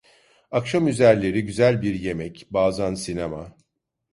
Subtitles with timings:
[0.51, 3.55] Akşamüzerleri güzel bir yemek, bazan sinema…